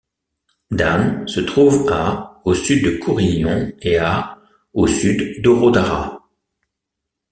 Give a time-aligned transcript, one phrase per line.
[0.71, 4.39] Dan se trouve à au sud de Kourinion et à
[4.73, 6.23] au sud d'Orodara.